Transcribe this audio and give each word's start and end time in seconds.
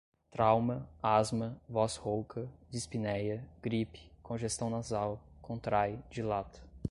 trauma, 0.31 0.89
asma, 0.99 1.61
voz 1.69 1.95
rouca, 1.95 2.49
dispneia, 2.71 3.47
gripe, 3.61 3.99
congestão 4.23 4.67
nasal, 4.67 5.21
contrai, 5.43 6.03
dilata 6.09 6.59